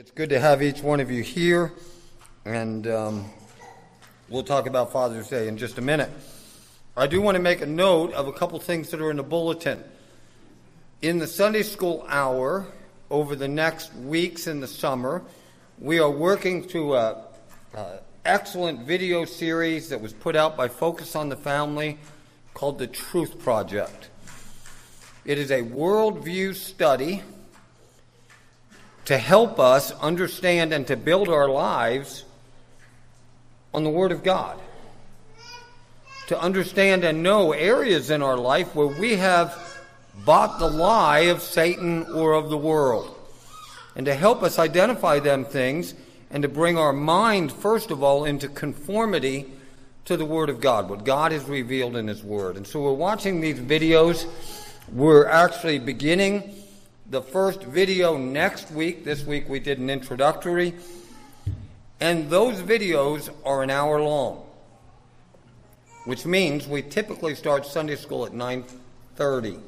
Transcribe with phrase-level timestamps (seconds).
[0.00, 1.72] It's good to have each one of you here,
[2.44, 3.24] and um,
[4.28, 6.08] we'll talk about Father's Day in just a minute.
[6.96, 9.24] I do want to make a note of a couple things that are in the
[9.24, 9.82] bulletin.
[11.02, 12.68] In the Sunday school hour,
[13.10, 15.20] over the next weeks in the summer,
[15.80, 17.16] we are working through an
[18.24, 21.98] excellent video series that was put out by Focus on the Family
[22.54, 24.10] called The Truth Project.
[25.24, 27.24] It is a worldview study
[29.08, 32.26] to help us understand and to build our lives
[33.72, 34.60] on the Word of God.
[36.26, 39.58] To understand and know areas in our life where we have
[40.26, 43.18] bought the lie of Satan or of the world.
[43.96, 45.94] And to help us identify them things
[46.30, 49.46] and to bring our mind, first of all, into conformity
[50.04, 52.58] to the Word of God, what God has revealed in His Word.
[52.58, 54.26] And so we're watching these videos.
[54.92, 56.58] We're actually beginning
[57.10, 59.02] the first video next week.
[59.02, 60.74] This week we did an introductory.
[62.00, 64.44] And those videos are an hour long,
[66.04, 69.58] which means we typically start Sunday school at 9:30.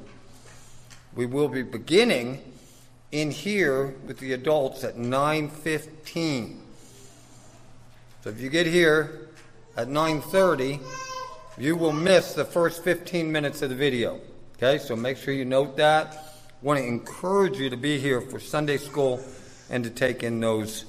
[1.16, 2.40] We will be beginning
[3.10, 6.60] in here with the adults at 9:15.
[8.22, 9.28] So if you get here
[9.76, 10.78] at 9:30,
[11.58, 14.20] you will miss the first 15 minutes of the video.
[14.56, 14.78] Okay?
[14.78, 16.29] So make sure you note that
[16.62, 19.24] want to encourage you to be here for Sunday school
[19.70, 20.84] and to take in those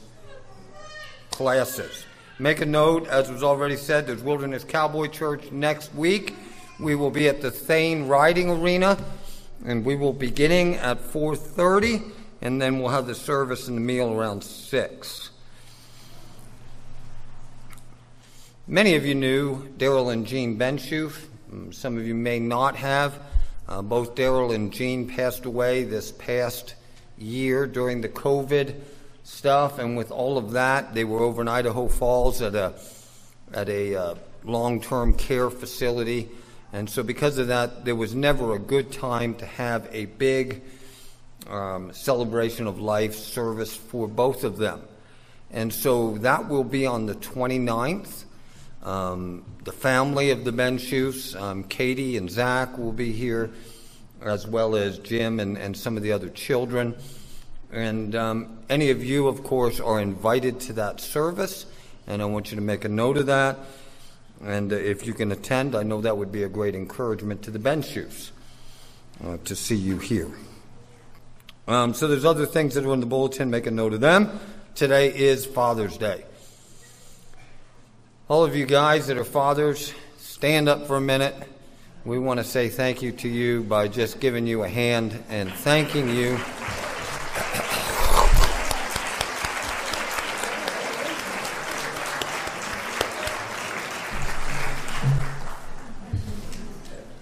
[1.30, 2.06] classes.
[2.40, 6.36] Make a note, as was already said, there's Wilderness Cowboy Church next week.
[6.80, 8.98] We will be at the Thayne Riding Arena,
[9.66, 12.02] and we will be beginning at 4:30,
[12.42, 15.30] and then we'll have the service and the meal around six.
[18.68, 21.28] Many of you knew Daryl and Jean Benshoof.
[21.54, 23.20] Mm, some of you may not have.
[23.72, 26.76] Uh, both Daryl and Jean passed away this past
[27.18, 28.76] year during the COVID
[29.24, 32.74] stuff, and with all of that, they were over in Idaho Falls at a
[33.54, 36.28] at a uh, long-term care facility,
[36.74, 40.62] and so because of that, there was never a good time to have a big
[41.48, 44.82] um, celebration of life service for both of them,
[45.50, 48.26] and so that will be on the 29th.
[48.84, 53.52] Um, the family of the Benshoofs, um, Katie and Zach, will be here,
[54.22, 56.96] as well as Jim and, and some of the other children.
[57.72, 61.66] And um, any of you, of course, are invited to that service,
[62.08, 63.60] and I want you to make a note of that.
[64.44, 67.52] And uh, if you can attend, I know that would be a great encouragement to
[67.52, 68.32] the Benshoofs
[69.24, 70.32] uh, to see you here.
[71.68, 73.52] Um, so there's other things that are in the bulletin.
[73.52, 74.40] Make a note of them.
[74.74, 76.26] Today is Father's Day.
[78.32, 81.36] All of you guys that are fathers, stand up for a minute.
[82.06, 85.52] We want to say thank you to you by just giving you a hand and
[85.52, 86.40] thanking you.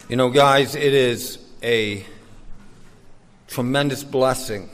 [0.10, 2.06] You know, guys, it is a
[3.48, 4.70] tremendous blessing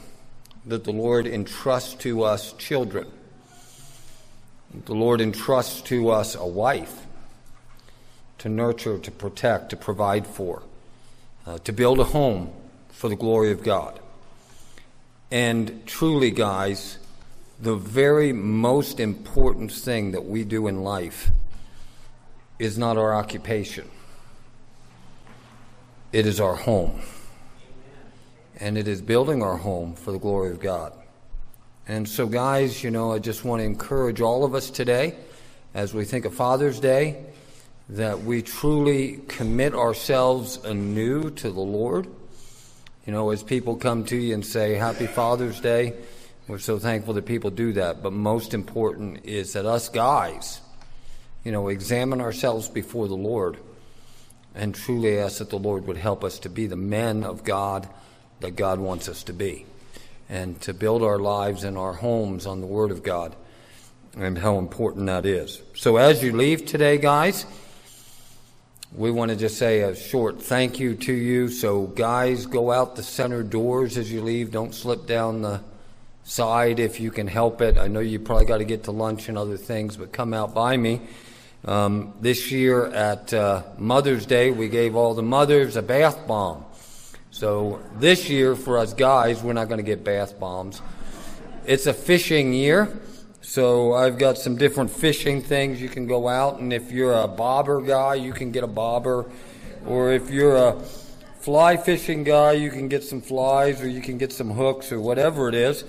[0.66, 3.10] that the Lord entrusts to us children.
[4.84, 7.06] The Lord entrusts to us a wife
[8.40, 10.62] to nurture, to protect, to provide for,
[11.46, 12.52] uh, to build a home
[12.90, 14.00] for the glory of God.
[15.32, 16.98] And truly, guys,
[17.60, 21.32] the very most important thing that we do in life
[22.60, 23.90] is not our occupation,
[26.12, 27.02] it is our home.
[28.58, 30.94] And it is building our home for the glory of God.
[31.88, 35.16] And so, guys, you know, I just want to encourage all of us today
[35.76, 37.24] as we think of Father's Day
[37.90, 42.08] that we truly commit ourselves anew to the Lord.
[43.06, 45.94] You know, as people come to you and say, Happy Father's Day,
[46.48, 48.02] we're so thankful that people do that.
[48.02, 50.62] But most important is that us guys,
[51.44, 53.58] you know, examine ourselves before the Lord
[54.56, 57.88] and truly ask that the Lord would help us to be the men of God
[58.40, 59.68] that God wants us to be
[60.30, 63.36] and to build our lives and our homes on the Word of God
[64.18, 65.62] and how important that is.
[65.76, 67.46] So as you leave today, guys,
[68.96, 71.50] we want to just say a short thank you to you.
[71.50, 74.52] So, guys, go out the center doors as you leave.
[74.52, 75.62] Don't slip down the
[76.24, 77.78] side if you can help it.
[77.78, 80.54] I know you probably got to get to lunch and other things, but come out
[80.54, 81.02] by me.
[81.66, 86.64] Um, this year at uh, Mother's Day, we gave all the mothers a bath bomb.
[87.36, 90.82] So this year for us guys, we're not going to get bath bombs.
[91.66, 92.98] It's a fishing year.
[93.42, 97.28] So I've got some different fishing things you can go out, and if you're a
[97.28, 99.26] bobber guy, you can get a bobber,
[99.86, 100.80] or if you're a
[101.42, 105.02] fly fishing guy, you can get some flies, or you can get some hooks, or
[105.02, 105.84] whatever it is.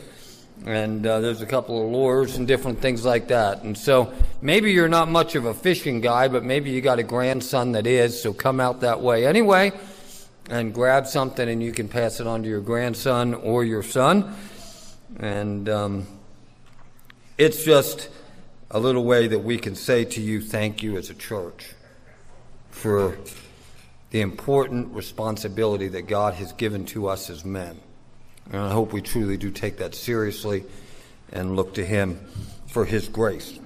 [0.64, 3.62] and uh, there's a couple of lures and different things like that.
[3.62, 7.04] And so maybe you're not much of a fishing guy, but maybe you got a
[7.04, 9.70] grandson that is, so come out that way anyway
[10.48, 14.34] and grab something and you can pass it on to your grandson or your son.
[15.18, 16.06] And um,
[17.38, 18.08] it's just
[18.70, 21.74] a little way that we can say to you, thank you as a church
[22.70, 23.16] for
[24.10, 27.80] the important responsibility that God has given to us as men.
[28.52, 30.64] And I hope we truly do take that seriously
[31.32, 32.20] and look to Him
[32.68, 33.58] for His grace.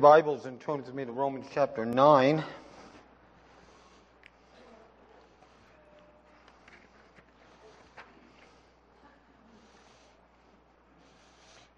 [0.00, 2.42] Bibles and turn with me to Romans chapter 9.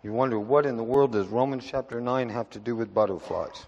[0.04, 3.66] You wonder what in the world does Romans chapter 9 have to do with butterflies?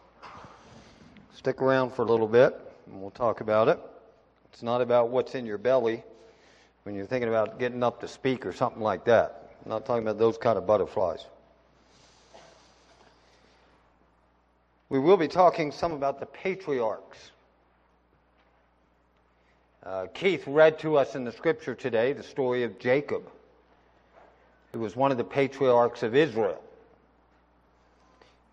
[1.35, 2.55] Stick around for a little bit
[2.87, 3.81] and we'll talk about it.
[4.53, 6.05] It's not about what's in your belly
[6.85, 9.51] when you're thinking about getting up to speak or something like that.
[9.65, 11.25] I'm not talking about those kind of butterflies.
[14.89, 17.31] We will be talking some about the patriarchs.
[19.85, 23.29] Uh, Keith read to us in the scripture today the story of Jacob
[24.75, 26.61] who was one of the patriarchs of Israel.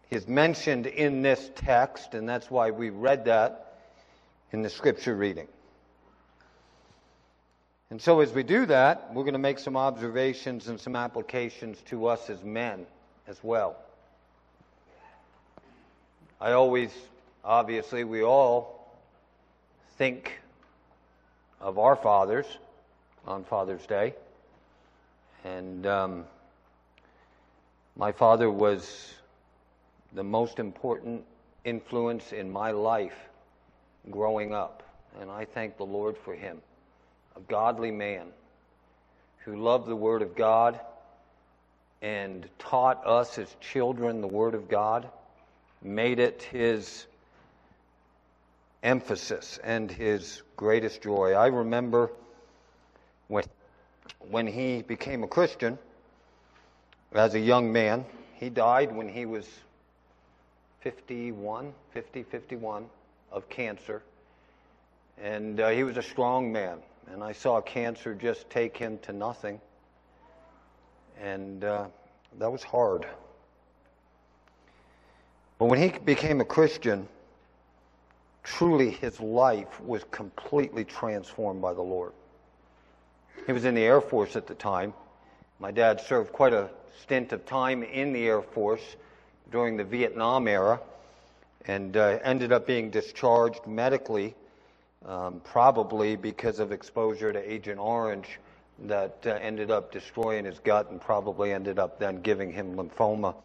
[0.08, 3.80] He's mentioned in this text, and that's why we read that
[4.52, 5.48] in the scripture reading.
[7.90, 11.82] And so, as we do that, we're going to make some observations and some applications
[11.88, 12.86] to us as men
[13.28, 13.76] as well.
[16.42, 16.90] I always,
[17.46, 18.92] obviously, we all
[20.00, 20.40] think
[21.60, 22.48] of our fathers
[23.28, 24.16] on Father's Day.
[25.44, 26.26] And um,
[27.96, 29.14] my father was
[30.14, 31.24] the most important
[31.64, 33.14] influence in my life
[34.10, 34.82] growing up.
[35.20, 36.60] And I thank the Lord for him.
[37.36, 38.26] A godly man
[39.46, 40.80] who loved the Word of God
[42.02, 45.08] and taught us as children the Word of God,
[45.82, 47.06] made it his
[48.84, 51.34] emphasis and his greatest joy.
[51.34, 52.12] I remember
[53.28, 53.44] when
[54.30, 55.78] when he became a Christian
[57.14, 58.06] as a young man.
[58.36, 59.48] He died when he was
[60.82, 62.86] 51, 50, 51
[63.32, 64.02] of cancer.
[65.22, 66.80] And uh, he was a strong man.
[67.12, 69.60] And I saw cancer just take him to nothing.
[71.22, 71.86] And uh,
[72.40, 73.06] that was hard.
[75.62, 77.08] But when he became a Christian,
[78.42, 82.14] truly his life was completely transformed by the Lord.
[83.46, 84.92] He was in the Air Force at the time.
[85.60, 86.72] My dad served quite a
[87.04, 88.82] stint of time in the Air Force
[89.52, 90.80] during the Vietnam era
[91.68, 94.34] and uh, ended up being discharged medically,
[95.06, 98.40] um, probably because of exposure to Agent Orange
[98.88, 103.36] that uh, ended up destroying his gut and probably ended up then giving him lymphoma.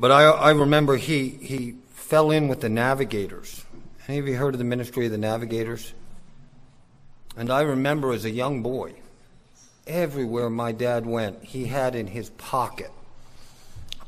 [0.00, 3.66] But I, I remember he, he fell in with the navigators.
[4.08, 5.92] Any of you heard of the ministry of the navigators?
[7.36, 8.94] And I remember as a young boy,
[9.86, 12.90] everywhere my dad went, he had in his pocket
[14.00, 14.04] a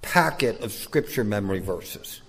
[0.00, 2.20] packet of scripture memory verses.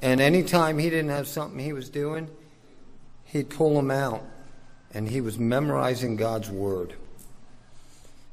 [0.00, 2.28] And anytime he didn't have something he was doing,
[3.26, 4.24] he'd pull them out
[4.94, 6.94] and he was memorizing God's word.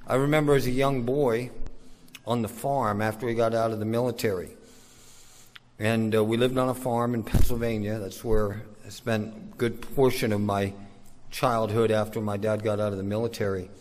[0.07, 1.51] I remember as a young boy,
[2.29, 4.51] on the farm after he got out of the military.
[5.79, 7.97] And uh, we lived on a farm in Pennsylvania.
[7.97, 10.73] That's where I spent a good portion of my
[11.31, 13.71] childhood after my dad got out of the military.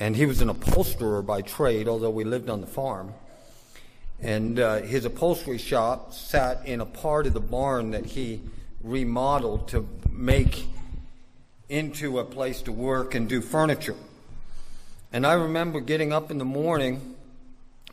[0.00, 3.12] And he was an upholsterer by trade, although we lived on the farm.
[4.22, 8.40] And uh, his upholstery shop sat in a part of the barn that he
[8.82, 10.66] remodeled to make
[11.68, 13.96] into a place to work and do furniture.
[15.12, 17.13] And I remember getting up in the morning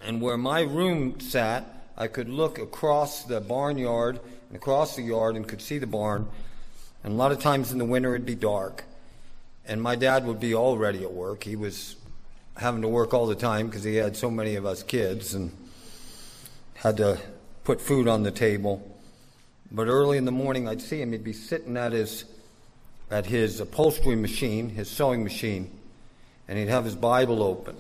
[0.03, 1.65] and where my room sat,
[1.97, 6.27] I could look across the barnyard and across the yard and could see the barn.
[7.03, 8.83] And a lot of times in the winter it'd be dark.
[9.65, 11.43] And my dad would be already at work.
[11.43, 11.95] He was
[12.57, 15.55] having to work all the time because he had so many of us kids and
[16.75, 17.19] had to
[17.63, 18.87] put food on the table.
[19.71, 21.11] But early in the morning I'd see him.
[21.11, 22.25] He'd be sitting at his
[23.09, 25.69] at his upholstery machine, his sewing machine,
[26.47, 27.75] and he'd have his Bible open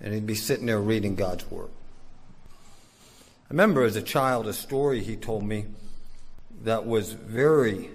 [0.00, 1.70] and he'd be sitting there reading God's Word.
[3.50, 5.66] I remember as a child a story he told me
[6.64, 7.90] that was very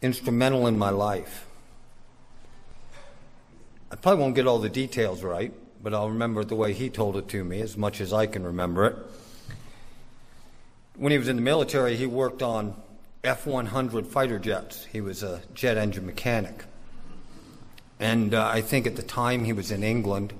[0.00, 1.46] instrumental in my life.
[3.90, 5.52] I probably won't get all the details right,
[5.82, 8.26] but I'll remember it the way he told it to me as much as I
[8.26, 8.96] can remember it.
[10.96, 12.74] When he was in the military, he worked on
[13.22, 14.86] F 100 fighter jets.
[14.86, 16.64] He was a jet engine mechanic.
[18.02, 20.32] And uh, I think at the time he was in England.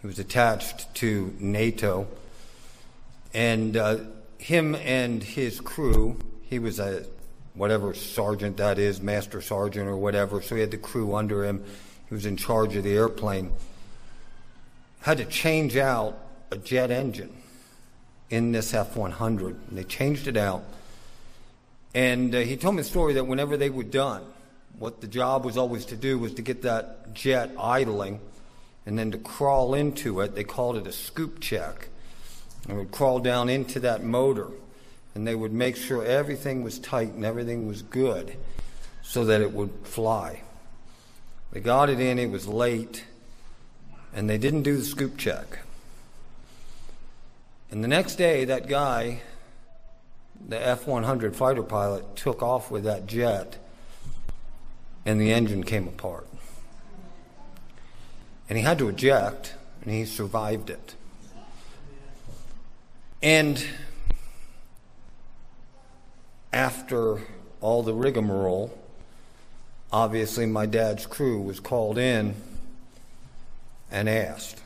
[0.00, 2.08] He was attached to NATO.
[3.32, 3.98] And uh,
[4.38, 7.06] him and his crew, he was a
[7.54, 10.42] whatever sergeant that is, master sergeant or whatever.
[10.42, 11.62] So he had the crew under him.
[12.08, 13.52] He was in charge of the airplane.
[15.02, 16.18] Had to change out
[16.50, 17.32] a jet engine
[18.28, 19.56] in this F 100.
[19.68, 20.64] And they changed it out.
[21.94, 24.24] And uh, he told me a story that whenever they were done,
[24.78, 28.20] what the job was always to do was to get that jet idling
[28.86, 30.34] and then to crawl into it.
[30.34, 31.88] They called it a scoop check.
[32.68, 34.48] And would crawl down into that motor
[35.14, 38.36] and they would make sure everything was tight and everything was good
[39.02, 40.42] so that it would fly.
[41.52, 43.04] They got it in, it was late,
[44.14, 45.60] and they didn't do the scoop check.
[47.70, 49.22] And the next day, that guy,
[50.46, 53.58] the F 100 fighter pilot, took off with that jet,
[55.08, 56.26] and the engine came apart.
[58.46, 60.94] And he had to eject, and he survived it.
[63.22, 63.66] And
[66.52, 67.22] after
[67.62, 68.78] all the rigmarole,
[69.90, 72.34] obviously my dad's crew was called in
[73.90, 74.60] and asked,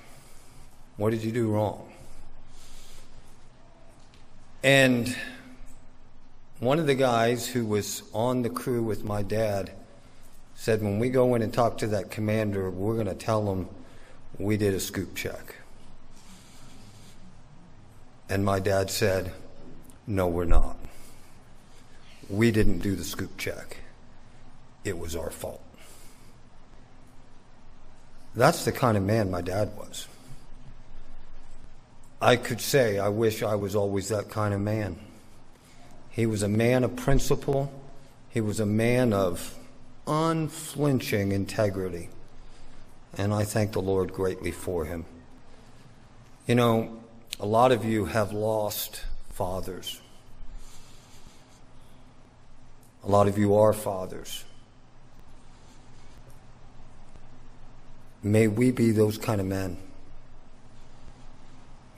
[0.96, 1.88] What did you do wrong?
[4.64, 5.16] And
[6.58, 9.70] one of the guys who was on the crew with my dad
[10.62, 13.68] said, When we go in and talk to that commander, we're going to tell him
[14.38, 15.56] we did a scoop check.
[18.28, 19.32] And my dad said,
[20.06, 20.76] No, we're not.
[22.30, 23.78] We didn't do the scoop check.
[24.84, 25.64] It was our fault.
[28.36, 30.06] That's the kind of man my dad was.
[32.20, 34.96] I could say, I wish I was always that kind of man.
[36.10, 37.72] He was a man of principle,
[38.30, 39.58] he was a man of
[40.06, 42.08] unflinching integrity.
[43.16, 45.04] And I thank the Lord greatly for him.
[46.46, 47.00] You know,
[47.38, 50.00] a lot of you have lost fathers.
[53.04, 54.44] A lot of you are fathers.
[58.22, 59.76] May we be those kind of men.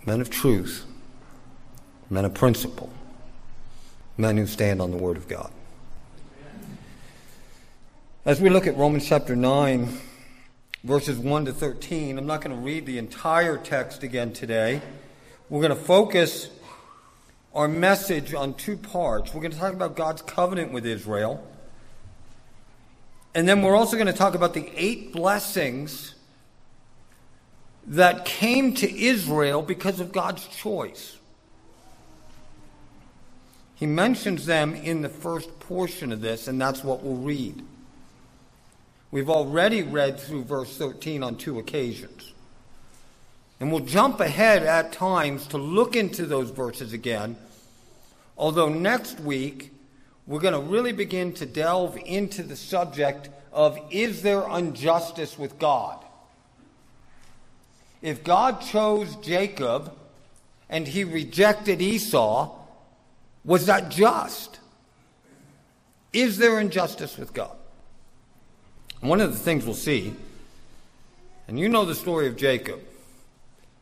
[0.07, 0.85] Men of truth,
[2.11, 2.91] men of principle,
[4.17, 5.51] men who stand on the Word of God.
[8.27, 9.87] As we look at Romans chapter 9,
[10.83, 14.81] verses 1 to 13, I'm not going to read the entire text again today.
[15.51, 16.49] We're going to focus
[17.55, 19.35] our message on two parts.
[19.35, 21.47] We're going to talk about God's covenant with Israel.
[23.35, 26.15] And then we're also going to talk about the eight blessings
[27.87, 31.19] that came to Israel because of God's choice.
[33.75, 37.63] He mentions them in the first portion of this, and that's what we'll read.
[39.15, 42.33] We've already read through verse 13 on two occasions.
[43.61, 47.37] And we'll jump ahead at times to look into those verses again.
[48.37, 49.73] Although next week,
[50.27, 55.61] we're going to really begin to delve into the subject of is there injustice with
[55.61, 56.05] God?
[58.03, 59.97] If God chose Jacob
[60.69, 62.53] and he rejected Esau,
[63.45, 64.59] was that just?
[66.13, 67.57] Is there injustice with God?
[69.05, 70.15] One of the things we'll see,
[71.47, 72.81] and you know the story of Jacob.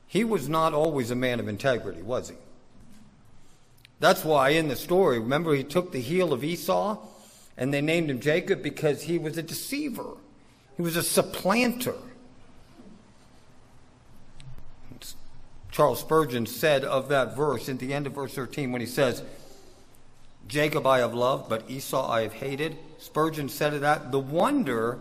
[0.09, 2.35] He was not always a man of integrity, was he?
[4.01, 6.99] That's why in the story, remember, he took the heel of Esau
[7.57, 10.17] and they named him Jacob because he was a deceiver,
[10.77, 11.95] he was a supplanter.
[15.71, 19.23] Charles Spurgeon said of that verse at the end of verse 13 when he says,
[20.49, 22.77] Jacob I have loved, but Esau I have hated.
[22.99, 24.99] Spurgeon said of that, the wonder,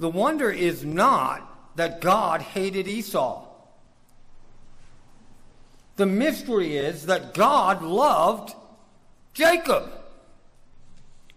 [0.00, 3.46] the wonder is not that God hated Esau.
[5.96, 8.54] The mystery is that God loved
[9.34, 9.92] Jacob.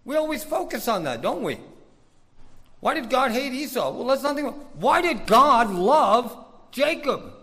[0.06, 1.60] We always focus on that, don't we?
[2.80, 3.92] Why did God hate Esau?
[3.92, 6.34] Well, let's not think about why did God love
[6.72, 7.34] Jacob?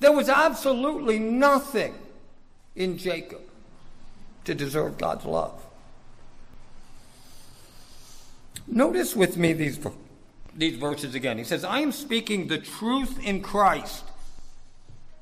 [0.00, 1.94] There was absolutely nothing
[2.74, 3.42] in Jacob
[4.44, 5.64] to deserve God's love.
[8.66, 9.78] Notice with me these,
[10.54, 11.38] these verses again.
[11.38, 14.04] He says, I am speaking the truth in Christ.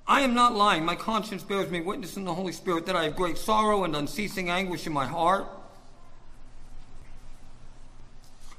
[0.07, 0.85] I am not lying.
[0.85, 3.95] My conscience bears me witness in the Holy Spirit that I have great sorrow and
[3.95, 5.47] unceasing anguish in my heart.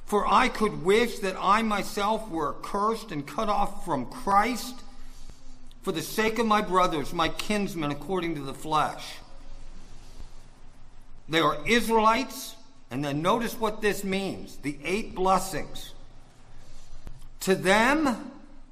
[0.06, 4.76] For I could wish that I myself were accursed and cut off from Christ
[5.82, 9.18] for the sake of my brothers, my kinsmen according to the flesh.
[11.28, 12.56] They are Israelites,
[12.92, 15.94] and then notice what this means the eight blessings.
[17.42, 18.32] To them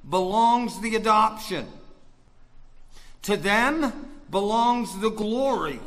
[0.10, 1.68] belongs the adoption
[3.28, 3.92] to them
[4.30, 5.82] belongs the glory,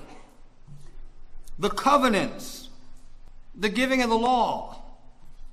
[1.59, 2.69] the covenants,
[3.55, 4.83] the giving of the law,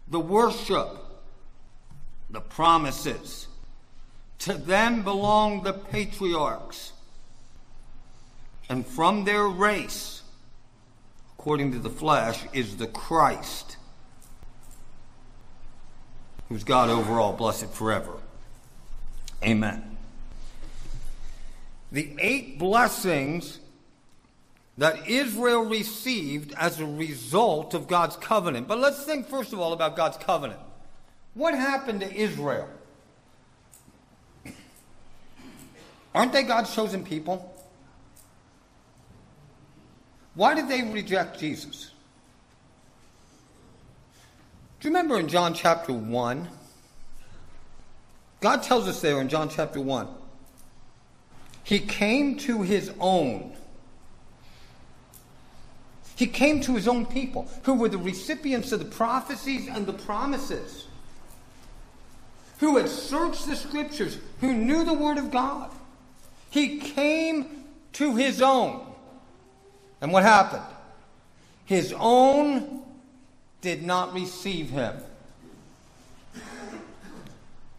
[0.09, 0.89] the worship,
[2.29, 3.47] the promises.
[4.39, 6.91] To them belong the patriarchs.
[8.67, 10.16] And from their race,
[11.47, 13.77] according to the flesh, is the Christ,
[16.49, 18.11] who's God over all, blessed forever.
[19.41, 19.95] Amen.
[21.89, 23.61] The eight blessings
[24.77, 28.67] that Israel received as a result of God's covenant.
[28.67, 30.59] But let's think first of all about God's covenant.
[31.33, 32.67] What happened to Israel?
[36.13, 37.56] Aren't they God's chosen people?
[40.37, 41.91] Why did they reject Jesus?
[44.79, 46.47] Do you remember in John chapter 1?
[48.39, 50.07] God tells us there in John chapter 1
[51.63, 53.57] He came to His own
[56.17, 59.93] he came to his own people, who were the recipients of the prophecies and the
[59.93, 60.87] promises,
[62.57, 65.69] who had searched the scriptures, who knew the Word of God.
[66.49, 68.96] He came to his own.
[70.01, 70.63] And what happened?
[71.65, 72.83] His own
[73.61, 74.95] did not receive him.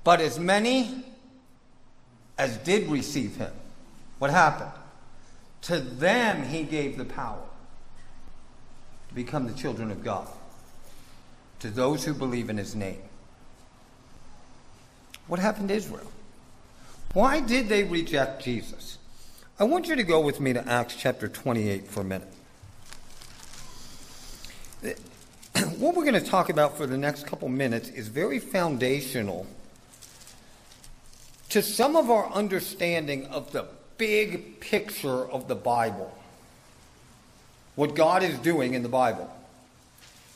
[0.04, 1.04] But as many
[2.36, 3.52] as did receive him,
[4.18, 4.70] what happened?
[5.62, 7.42] To them he gave the power
[9.08, 10.28] to become the children of God,
[11.60, 13.02] to those who believe in his name.
[15.26, 16.10] What happened to Israel?
[17.12, 18.97] Why did they reject Jesus?
[19.60, 22.28] I want you to go with me to Acts chapter 28 for a minute.
[25.78, 29.48] What we're going to talk about for the next couple minutes is very foundational
[31.48, 33.66] to some of our understanding of the
[33.96, 36.16] big picture of the Bible
[37.74, 39.28] what God is doing in the Bible,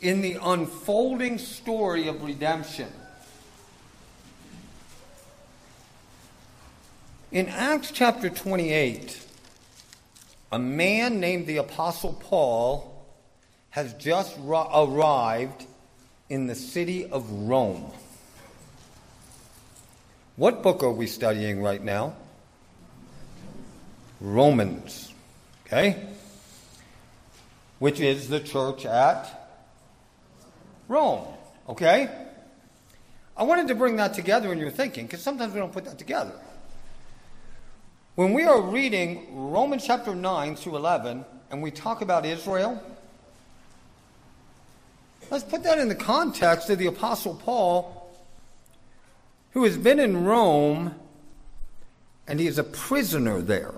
[0.01, 2.89] in the unfolding story of redemption.
[7.33, 9.19] In Acts chapter 28,
[10.53, 13.07] a man named the Apostle Paul
[13.71, 15.67] has just arrived
[16.29, 17.91] in the city of Rome.
[20.37, 22.15] What book are we studying right now?
[24.21, 25.13] Romans.
[25.67, 26.13] Okay?
[27.83, 29.51] which is the church at
[30.87, 31.27] Rome.
[31.69, 32.09] Okay?
[33.37, 35.99] I wanted to bring that together in your thinking because sometimes we don't put that
[35.99, 36.33] together.
[38.15, 42.83] When we are reading Romans chapter 9 through 11 and we talk about Israel,
[45.31, 48.15] let's put that in the context of the Apostle Paul,
[49.53, 50.95] who has been in Rome
[52.29, 53.73] and he is a prisoner there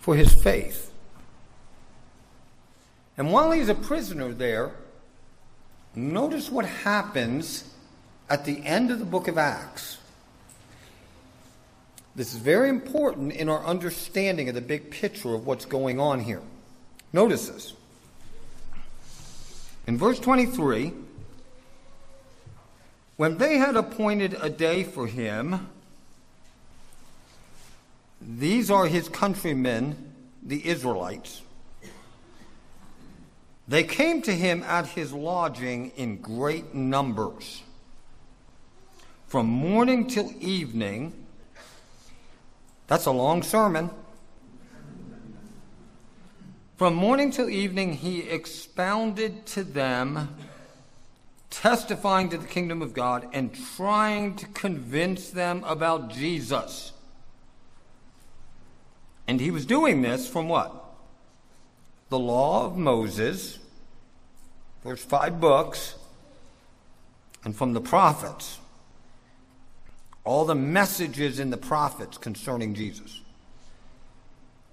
[0.00, 0.92] for his faith.
[3.16, 4.72] And while he's a prisoner there,
[5.94, 7.72] notice what happens
[8.28, 9.99] at the end of the book of Acts.
[12.14, 16.20] This is very important in our understanding of the big picture of what's going on
[16.20, 16.42] here.
[17.12, 17.74] Notice this.
[19.86, 20.92] In verse 23,
[23.16, 25.68] when they had appointed a day for him,
[28.20, 31.42] these are his countrymen, the Israelites
[33.70, 37.62] they came to him at his lodging in great numbers.
[39.28, 41.12] From morning till evening,
[42.90, 43.88] that's a long sermon.
[46.76, 50.34] From morning till evening, he expounded to them,
[51.50, 56.92] testifying to the kingdom of God and trying to convince them about Jesus.
[59.28, 60.74] And he was doing this from what?
[62.08, 63.60] The law of Moses
[64.82, 65.94] there's five books,
[67.44, 68.59] and from the prophets,
[70.24, 73.20] all the messages in the prophets concerning Jesus.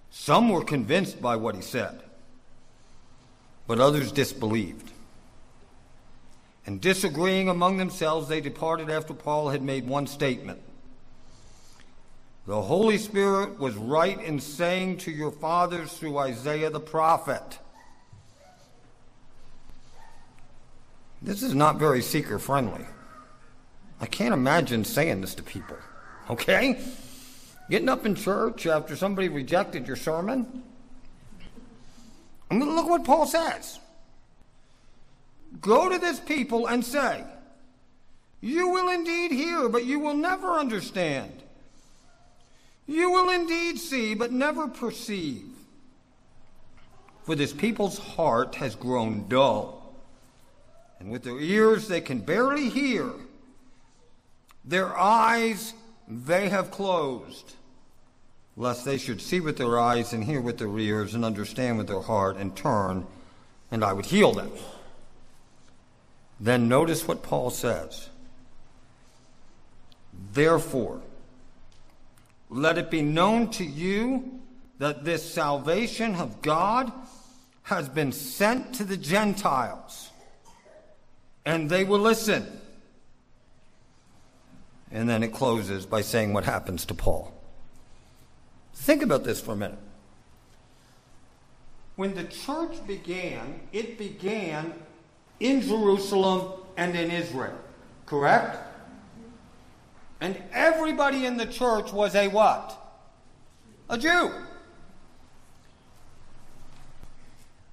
[0.10, 2.02] Some were convinced by what he said,
[3.68, 4.92] but others disbelieved.
[6.66, 10.60] And disagreeing among themselves, they departed after Paul had made one statement.
[12.46, 17.60] The Holy Spirit was right in saying to your fathers through Isaiah the prophet,
[21.22, 22.86] This is not very seeker friendly.
[24.00, 25.78] I can't imagine saying this to people.
[26.30, 26.80] Okay?
[27.70, 30.64] Getting up in church after somebody rejected your sermon.
[32.50, 33.80] I mean, look what Paul says.
[35.60, 37.24] Go to this people and say,
[38.42, 41.44] You will indeed hear, but you will never understand.
[42.86, 45.46] You will indeed see, but never perceive.
[47.26, 49.94] For this people's heart has grown dull,
[51.00, 53.12] and with their ears they can barely hear.
[54.68, 55.74] Their eyes
[56.10, 57.54] they have closed,
[58.58, 61.88] lest they should see with their eyes and hear with their ears and understand with
[61.88, 63.08] their heart and turn,
[63.72, 64.52] and I would heal them.
[66.40, 68.10] Then notice what Paul says.
[70.34, 71.02] Therefore,
[72.50, 74.40] let it be known to you
[74.80, 76.92] that this salvation of God
[77.64, 80.10] has been sent to the Gentiles,
[81.46, 82.57] and they will listen.
[84.92, 87.34] And then it closes by saying what happens to Paul.
[88.74, 89.80] Think about this for a minute.
[91.96, 94.74] When the church began, it began
[95.40, 97.58] in Jerusalem and in Israel,
[98.06, 98.58] correct?
[100.22, 102.78] And everybody in the church was a what?
[103.90, 104.32] A Jew.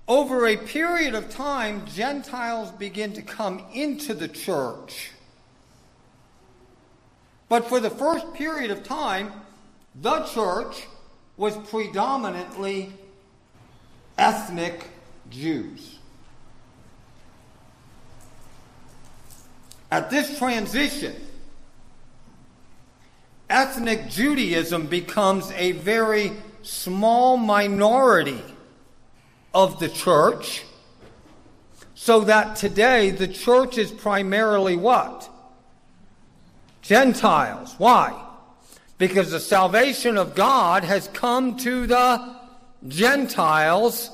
[0.06, 5.10] Over a period of time, Gentiles begin to come into the church.
[7.54, 9.32] But for the first period of time,
[9.94, 10.88] the church
[11.36, 12.92] was predominantly
[14.18, 14.88] ethnic
[15.30, 16.00] Jews.
[19.88, 21.14] At this transition,
[23.48, 28.42] ethnic Judaism becomes a very small minority
[29.54, 30.64] of the church,
[31.94, 35.30] so that today the church is primarily what?
[36.84, 37.74] Gentiles.
[37.78, 38.22] Why?
[38.98, 42.36] Because the salvation of God has come to the
[42.86, 44.10] Gentiles,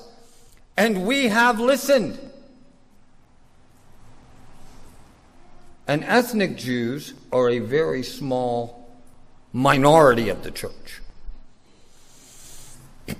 [0.77, 2.19] and we have listened.
[5.89, 8.89] And ethnic Jews are a very small
[9.53, 11.01] minority of the church.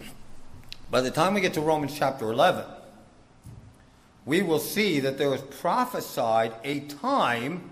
[0.93, 2.65] By the time we get to Romans chapter 11,
[4.25, 7.70] we will see that there was prophesied a time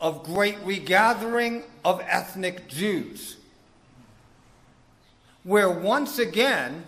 [0.00, 3.36] of great regathering of ethnic Jews,
[5.42, 6.84] where once again,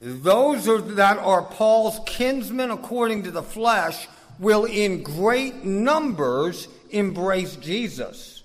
[0.00, 0.64] those
[0.96, 4.08] that are Paul's kinsmen according to the flesh
[4.38, 8.42] will in great numbers embrace Jesus.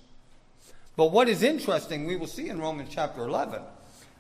[0.98, 3.62] But what is interesting, we will see in Romans chapter 11,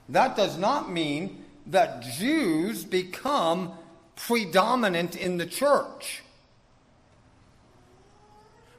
[0.09, 3.73] that does not mean that Jews become
[4.15, 6.21] predominant in the church.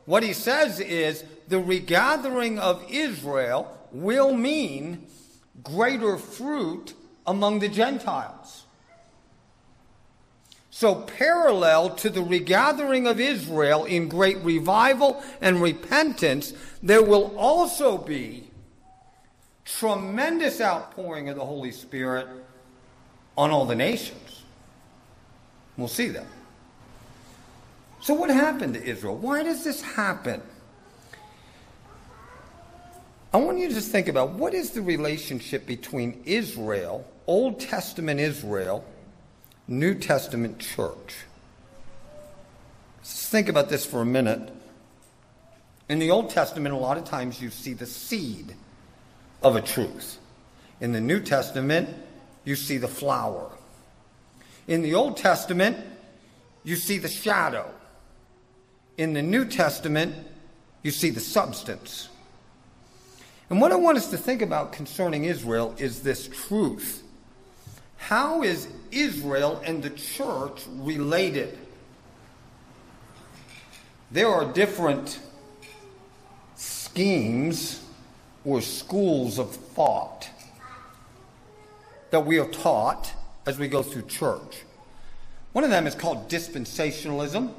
[0.07, 5.07] What he says is the regathering of Israel will mean
[5.62, 6.95] greater fruit
[7.27, 8.64] among the Gentiles.
[10.71, 17.97] So, parallel to the regathering of Israel in great revival and repentance, there will also
[17.97, 18.51] be
[19.64, 22.29] tremendous outpouring of the Holy Spirit
[23.38, 24.42] on all the nations.
[25.79, 26.27] We'll see that.
[28.07, 29.16] So, what happened to Israel?
[29.16, 30.40] Why does this happen?
[33.35, 38.21] I want you to just think about what is the relationship between Israel, Old Testament
[38.21, 38.85] Israel,
[39.66, 41.16] New Testament church?
[42.99, 44.53] Let's think about this for a minute.
[45.88, 48.55] In the Old Testament, a lot of times you see the seed
[49.42, 50.19] of a truth.
[50.81, 51.88] In the New Testament,
[52.44, 53.50] you see the flower.
[54.69, 55.77] In the Old Testament,
[56.63, 57.69] you see the shadow.
[58.97, 60.15] In the New Testament,
[60.83, 62.09] you see the substance.
[63.51, 67.03] And what I want us to think about concerning Israel is this truth.
[67.99, 71.59] How is Israel and the church related?
[74.11, 75.21] There are different
[76.55, 77.83] schemes
[78.44, 80.29] or schools of thought
[82.11, 83.13] that we are taught
[83.47, 84.63] as we go through church.
[85.53, 87.53] One of them is called dispensationalism.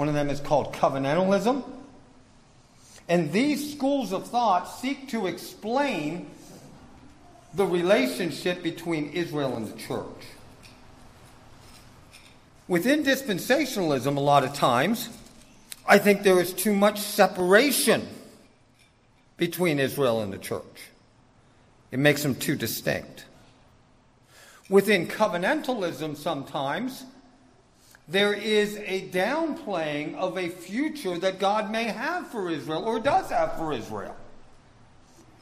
[0.00, 1.62] One of them is called covenantalism.
[3.06, 6.30] And these schools of thought seek to explain
[7.52, 10.24] the relationship between Israel and the church.
[12.66, 15.10] Within dispensationalism, a lot of times,
[15.86, 18.08] I think there is too much separation
[19.36, 20.80] between Israel and the church.
[21.90, 23.26] It makes them too distinct.
[24.70, 27.04] Within covenantalism, sometimes,
[28.10, 33.30] there is a downplaying of a future that God may have for Israel or does
[33.30, 34.16] have for Israel.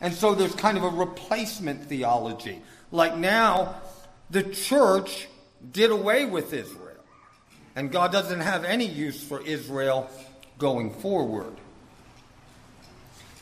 [0.01, 2.61] And so there's kind of a replacement theology.
[2.93, 3.81] Like now,
[4.31, 5.29] the church
[5.73, 6.85] did away with Israel.
[7.75, 10.11] And God doesn't have any use for Israel
[10.59, 11.55] going forward.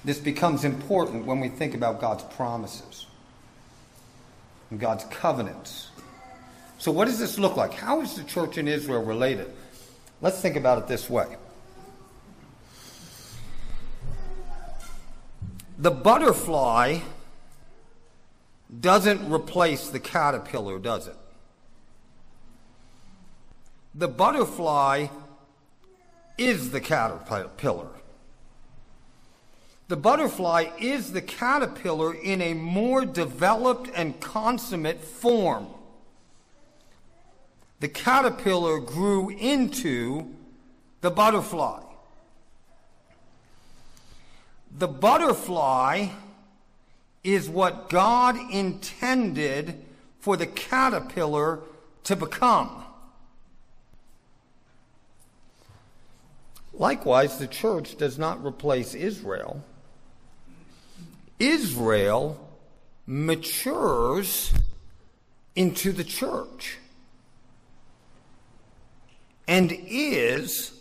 [0.05, 3.07] This becomes important when we think about God's promises.
[4.71, 5.91] and God's covenants.
[6.79, 7.73] So, what does this look like?
[7.73, 9.51] How is the church in Israel related?
[10.21, 11.37] Let's think about it this way.
[15.79, 17.01] The butterfly
[18.81, 21.17] doesn't replace the caterpillar, does it?
[23.95, 25.09] The butterfly
[26.39, 27.89] is the caterpillar.
[29.89, 35.69] The butterfly is the caterpillar in a more developed and consummate form.
[37.81, 40.35] The caterpillar grew into
[41.03, 41.83] the butterfly.
[44.79, 46.09] The butterfly
[47.23, 49.85] is what God intended
[50.21, 51.61] for the caterpillar
[52.05, 52.85] to become.
[56.73, 59.65] Likewise, the church does not replace Israel.
[61.39, 62.51] Israel
[63.07, 64.53] matures
[65.55, 66.79] into the church
[69.47, 70.73] and is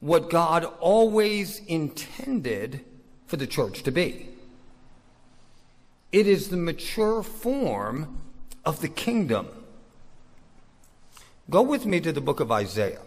[0.00, 2.84] what God always intended
[3.26, 4.28] for the church to be.
[6.12, 8.18] It is the mature form
[8.64, 9.48] of the kingdom.
[11.50, 13.00] Go with me to the book of Isaiah.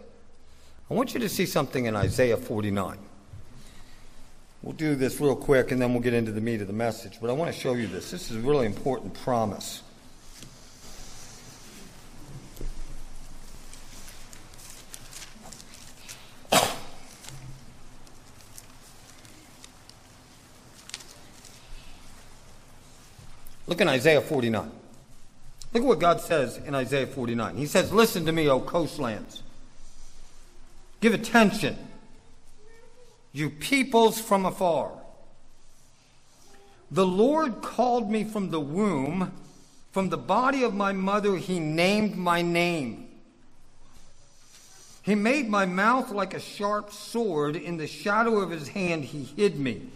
[0.89, 2.97] I want you to see something in Isaiah 49.
[4.61, 7.17] We'll do this real quick and then we'll get into the meat of the message.
[7.19, 8.11] But I want to show you this.
[8.11, 9.81] This is a really important promise.
[23.67, 24.71] Look in Isaiah 49.
[25.73, 27.55] Look at what God says in Isaiah 49.
[27.55, 29.43] He says, Listen to me, O coastlands.
[30.99, 31.77] Give attention,
[33.31, 34.91] you peoples from afar.
[36.91, 39.31] The Lord called me from the womb,
[39.91, 43.07] from the body of my mother, He named my name.
[45.03, 47.55] He made my mouth like a sharp sword.
[47.55, 49.87] In the shadow of His hand, He hid me.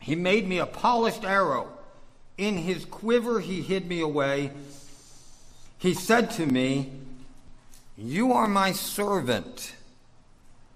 [0.00, 1.68] He made me a polished arrow.
[2.40, 4.50] In his quiver he hid me away.
[5.76, 6.90] He said to me,
[7.98, 9.74] You are my servant,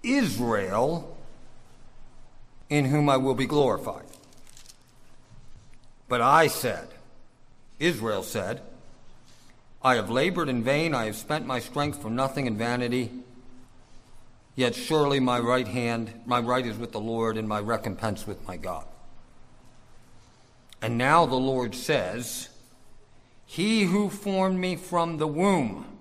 [0.03, 1.17] Israel,
[2.69, 4.05] in whom I will be glorified.
[6.07, 6.89] But I said,
[7.79, 8.61] Israel said,
[9.81, 13.09] I have labored in vain, I have spent my strength for nothing in vanity.
[14.55, 18.47] Yet surely my right hand, my right is with the Lord, and my recompense with
[18.47, 18.85] my God.
[20.85, 22.47] And now the Lord says,
[23.47, 25.97] He who formed me from the womb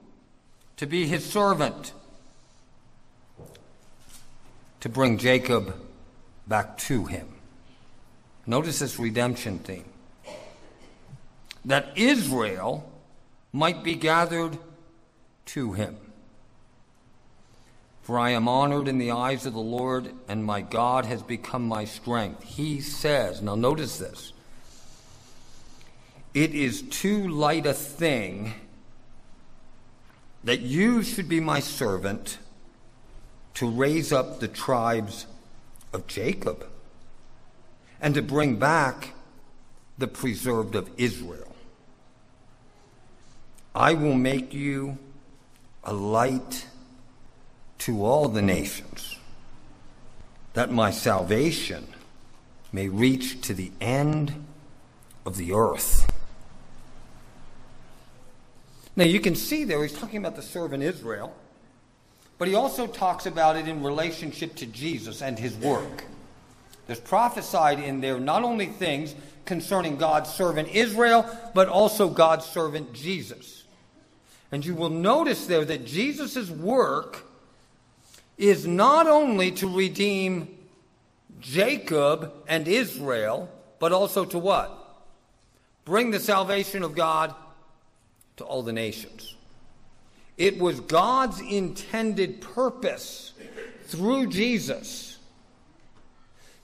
[0.76, 1.94] to be his servant,
[4.80, 5.74] to bring Jacob
[6.46, 7.28] back to him.
[8.46, 9.86] Notice this redemption theme.
[11.64, 12.92] That Israel
[13.54, 14.58] might be gathered
[15.46, 15.96] to him.
[18.02, 21.66] For I am honored in the eyes of the Lord, and my God has become
[21.66, 22.42] my strength.
[22.42, 24.34] He says, now notice this
[26.34, 28.52] it is too light a thing
[30.42, 32.38] that you should be my servant
[33.54, 35.26] to raise up the tribes
[35.92, 36.66] of Jacob
[38.00, 39.14] and to bring back
[39.96, 41.54] the preserved of Israel.
[43.74, 44.98] I will make you
[45.84, 46.66] a light
[47.78, 49.18] to all the nations,
[50.54, 51.86] that my salvation
[52.72, 54.44] may reach to the end
[55.26, 56.10] of the earth.
[58.96, 61.34] Now you can see there he's talking about the servant Israel,
[62.38, 66.04] but he also talks about it in relationship to Jesus and his work.
[66.86, 69.14] There's prophesied in there not only things
[69.44, 73.64] concerning God's servant Israel, but also God's servant Jesus.
[74.52, 77.24] And you will notice there that Jesus' work
[78.38, 80.48] is not only to redeem
[81.40, 84.78] Jacob and Israel, but also to what?
[85.84, 87.34] Bring the salvation of God
[88.36, 89.34] to all the nations.
[90.36, 93.32] It was God's intended purpose
[93.86, 95.18] through Jesus,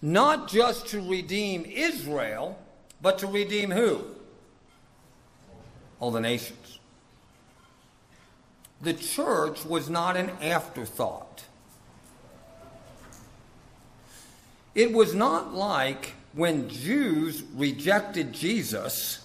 [0.02, 2.58] not just to redeem Israel,
[3.00, 4.04] but to redeem who?
[6.00, 6.78] All the nations.
[8.82, 11.44] The church was not an afterthought.
[14.74, 19.19] It was not like when Jews rejected Jesus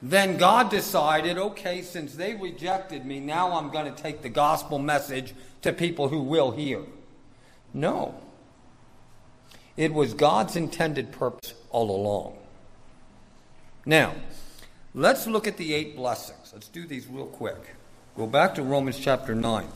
[0.00, 4.78] then God decided, okay, since they rejected me, now I'm going to take the gospel
[4.78, 6.82] message to people who will hear.
[7.74, 8.14] No.
[9.76, 12.36] It was God's intended purpose all along.
[13.84, 14.14] Now,
[14.94, 16.50] Let's look at the eight blessings.
[16.52, 17.76] Let's do these real quick.
[18.16, 19.66] Go back to Romans chapter 9.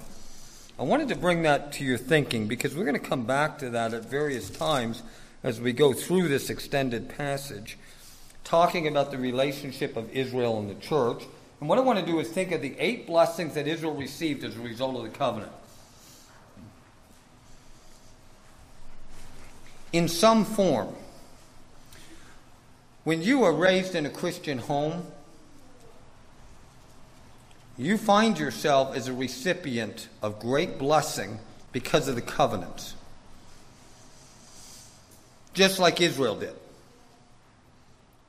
[0.79, 3.71] I wanted to bring that to your thinking because we're going to come back to
[3.71, 5.03] that at various times
[5.45, 7.79] as we go through this extended passage,
[8.53, 11.23] talking about the relationship of Israel and the church.
[11.59, 14.45] And what I want to do is think of the eight blessings that Israel received
[14.45, 15.53] as a result of the covenant.
[19.95, 20.95] In some form,
[23.05, 25.07] when you are raised in a Christian home,
[27.79, 31.39] you find yourself as a recipient of great blessing
[31.73, 32.97] because of the covenants.
[35.55, 36.53] Just like Israel did.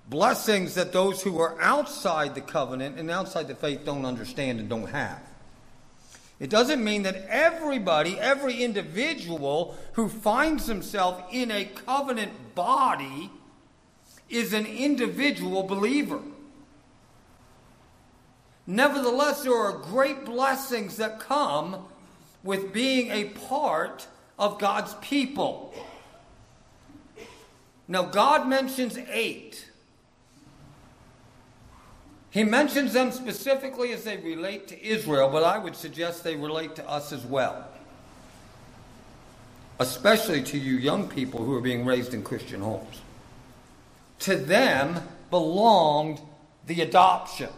[0.08, 4.68] Blessings that those who are outside the covenant and outside the faith don't understand and
[4.68, 5.22] don't have.
[6.40, 13.32] It doesn't mean that everybody, every individual who finds himself in a covenant body
[14.30, 16.20] is an individual believer.
[18.66, 21.86] Nevertheless, there are great blessings that come
[22.44, 24.08] with being a part
[24.40, 25.74] of God's people.
[27.88, 29.70] Now, God mentions eight.
[32.34, 36.76] He mentions them specifically as they relate to Israel, but I would suggest they relate
[36.78, 37.68] to us as well.
[39.78, 43.02] Especially to you young people who are being raised in Christian homes.
[44.22, 46.22] To them belonged
[46.66, 47.50] the adoption.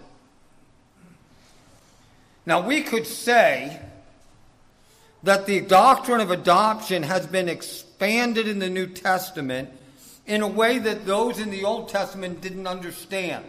[2.45, 3.79] Now, we could say
[5.23, 9.69] that the doctrine of adoption has been expanded in the New Testament
[10.25, 13.45] in a way that those in the Old Testament didn't understand.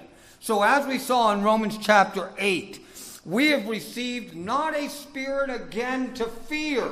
[0.46, 2.78] So, as we saw in Romans chapter 8,
[3.24, 6.88] we have received not a spirit again to fear,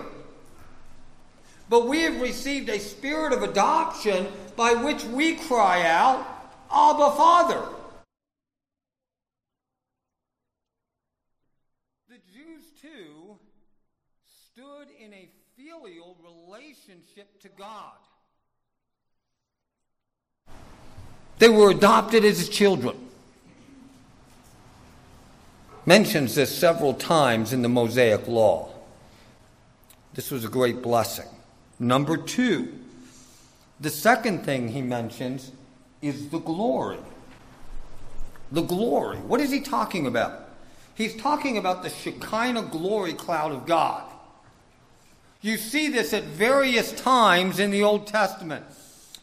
[1.69, 4.27] but we have received a spirit of adoption
[4.57, 6.27] by which we cry out,
[6.69, 7.63] Abba, Father.
[12.09, 13.39] The Jews, too,
[14.51, 17.93] stood in a filial relationship to God.
[21.39, 23.04] They were adopted as children.
[25.87, 28.70] Mentions this several times in the Mosaic Law.
[30.14, 31.28] This was a great blessing.
[31.78, 32.72] Number two,
[33.80, 35.53] the second thing he mentions
[36.01, 36.99] is the glory.
[38.51, 39.18] The glory.
[39.18, 40.49] What is he talking about?
[40.95, 44.11] He's talking about the Shekinah glory cloud of God.
[45.43, 48.64] You see this at various times in the Old Testament.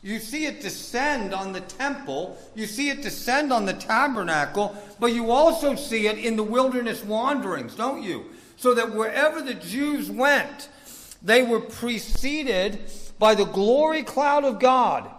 [0.04, 5.14] You see it descend on the temple, you see it descend on the tabernacle, but
[5.14, 8.26] you also see it in the wilderness wanderings, don't you?
[8.58, 10.70] So that wherever the Jews went,
[11.22, 15.10] they were preceded by the glory cloud of God.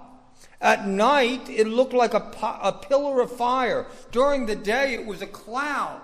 [0.60, 3.86] At night, it looked like a, a pillar of fire.
[4.10, 6.00] During the day, it was a cloud.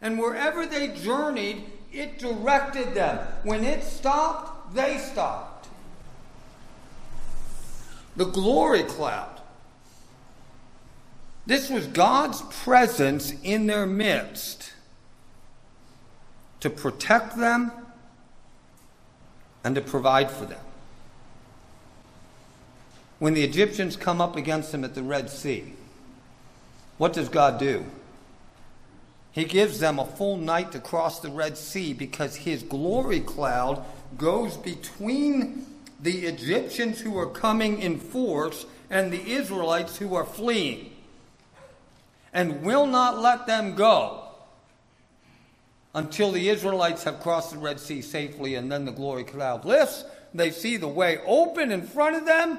[0.00, 3.26] And wherever they journeyed, it directed them.
[3.44, 5.47] When it stopped, they stopped.
[8.18, 9.40] The glory cloud.
[11.46, 14.72] This was God's presence in their midst
[16.58, 17.70] to protect them
[19.62, 20.64] and to provide for them.
[23.20, 25.74] When the Egyptians come up against them at the Red Sea,
[26.96, 27.84] what does God do?
[29.30, 33.84] He gives them a full night to cross the Red Sea because his glory cloud
[34.16, 35.66] goes between
[36.00, 40.92] the Egyptians who are coming in force and the Israelites who are fleeing
[42.32, 44.24] and will not let them go
[45.94, 50.04] until the Israelites have crossed the Red Sea safely and then the glory cloud lifts.
[50.34, 52.58] They see the way open in front of them,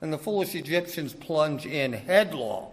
[0.00, 2.70] and the foolish Egyptians plunge in headlong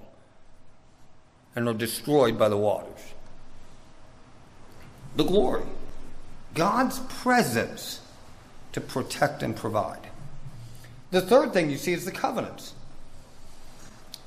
[1.55, 3.13] and are destroyed by the waters.
[5.15, 5.63] The glory,
[6.53, 8.01] God's presence
[8.75, 10.01] to protect and provide.
[11.11, 12.73] The third thing you see is the covenants.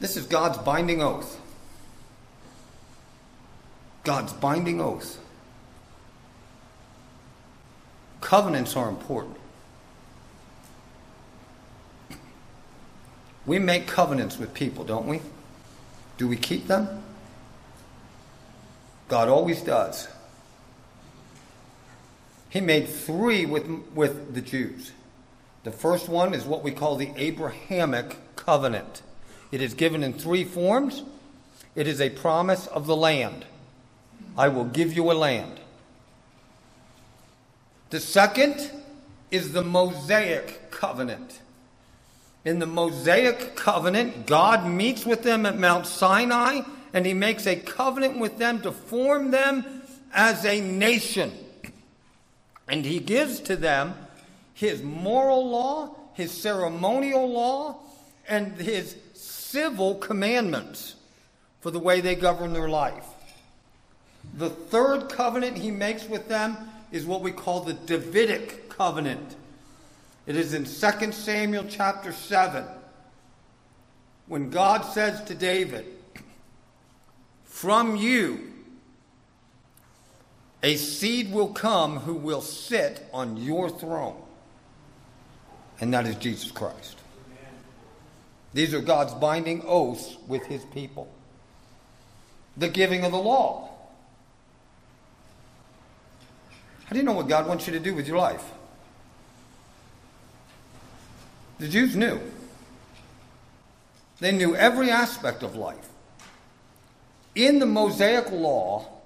[0.01, 1.39] This is God's binding oath.
[4.05, 5.19] God's binding oath.
[8.23, 9.37] Covenants are important.
[13.45, 15.21] We make covenants with people, don't we?
[16.17, 17.03] Do we keep them?
[19.09, 20.09] God always does.
[22.49, 24.93] He made three with, with the Jews.
[25.65, 29.03] The first one is what we call the Abrahamic covenant.
[29.53, 31.03] It is given in three forms.
[31.75, 33.45] It is a promise of the land.
[34.37, 35.61] I will give you a land.
[37.91, 38.71] The second
[39.31, 41.41] is the Mosaic covenant.
[42.45, 46.61] In the Mosaic covenant, God meets with them at Mount Sinai
[46.93, 49.83] and he makes a covenant with them to form them
[50.13, 51.33] as a nation.
[52.69, 53.95] And he gives to them
[54.55, 57.79] his moral law, his ceremonial law,
[58.29, 60.97] and his civil commandments
[61.61, 63.07] for the way they govern their life.
[64.35, 66.57] The third covenant he makes with them
[66.93, 69.37] is what we call the Davidic covenant.
[70.27, 72.65] It is in 2 Samuel chapter 7
[74.27, 75.87] when God says to David,
[77.45, 78.48] From you
[80.63, 84.21] a seed will come who will sit on your throne.
[85.81, 86.97] And that is Jesus Christ.
[88.53, 91.09] These are God's binding oaths with his people.
[92.57, 93.71] The giving of the law.
[96.87, 98.43] How do you know what God wants you to do with your life?
[101.59, 102.21] The Jews knew.
[104.21, 105.89] They knew every aspect of life.
[107.35, 108.98] In the Mosaic law,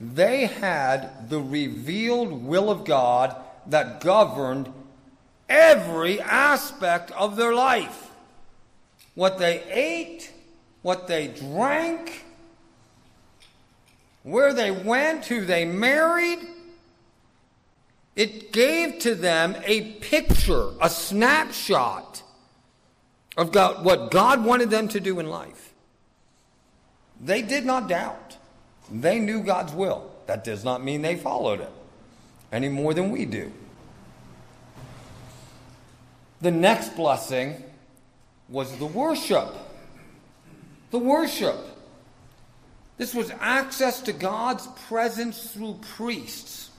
[0.00, 3.36] they had the revealed will of God
[3.66, 4.72] that governed
[5.48, 8.10] every aspect of their life
[9.14, 10.32] what they ate,
[10.80, 12.24] what they drank,
[14.22, 16.38] where they went, who they married.
[18.16, 22.22] It gave to them a picture, a snapshot
[23.36, 25.74] of God, what God wanted them to do in life.
[27.20, 28.38] They did not doubt.
[28.90, 30.10] They knew God's will.
[30.26, 31.72] That does not mean they followed it
[32.52, 33.52] any more than we do.
[36.40, 37.62] The next blessing
[38.48, 39.54] was the worship.
[40.90, 41.56] The worship.
[42.96, 46.70] This was access to God's presence through priests.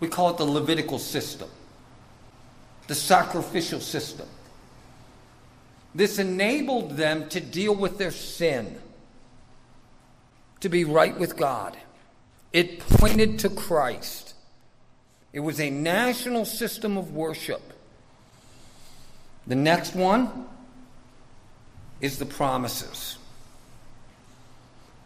[0.00, 1.48] We call it the Levitical system,
[2.88, 4.28] the sacrificial system.
[5.94, 8.78] This enabled them to deal with their sin,
[10.60, 11.76] to be right with God.
[12.52, 14.34] It pointed to Christ.
[15.32, 17.72] It was a national system of worship.
[19.46, 20.46] The next one
[22.00, 23.18] is the promises.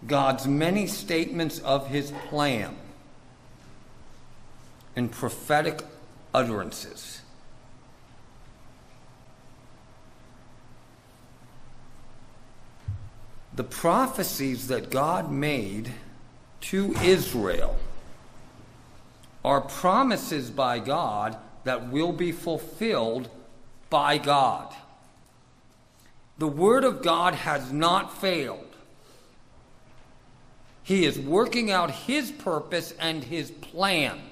[0.06, 2.74] God's many statements of his plan
[4.96, 5.82] and prophetic
[6.32, 7.19] utterances.
[13.60, 15.92] The prophecies that God made
[16.62, 17.76] to Israel
[19.44, 23.28] are promises by God that will be fulfilled
[23.90, 24.74] by God.
[26.38, 28.74] The Word of God has not failed.
[30.82, 34.22] He is working out His purpose and His plan.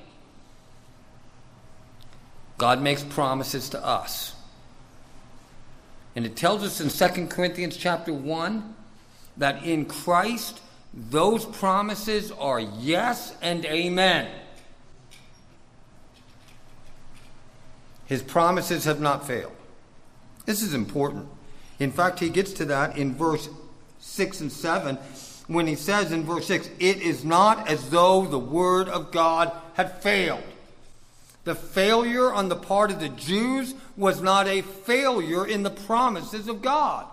[2.56, 4.34] God makes promises to us.
[6.16, 8.76] And it tells us in 2 Corinthians chapter 1
[9.38, 10.60] that in Christ
[10.92, 14.30] those promises are yes and amen.
[18.06, 19.52] His promises have not failed.
[20.46, 21.28] This is important.
[21.78, 23.48] In fact, he gets to that in verse
[24.00, 24.98] 6 and 7
[25.46, 29.52] when he says in verse 6, It is not as though the word of God
[29.74, 30.42] had failed.
[31.44, 36.48] The failure on the part of the Jews was not a failure in the promises
[36.48, 37.06] of God.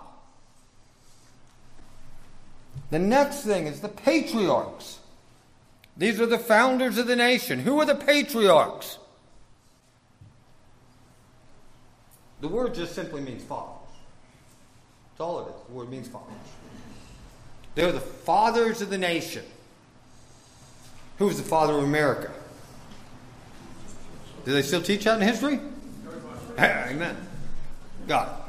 [2.90, 5.00] The next thing is the patriarchs.
[5.96, 7.60] These are the founders of the nation.
[7.60, 8.98] Who are the patriarchs?
[12.40, 13.88] The word just simply means fathers.
[15.12, 15.66] That's all it is.
[15.68, 16.34] The word means fathers.
[17.74, 19.44] They're the fathers of the nation.
[21.18, 22.30] Who's the father of America?
[24.44, 25.60] Do they still teach that in history?
[26.58, 27.16] Amen.
[28.06, 28.42] God.